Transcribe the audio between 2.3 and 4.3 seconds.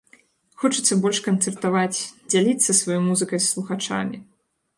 дзяліцца сваёй музыкай з слухачамі.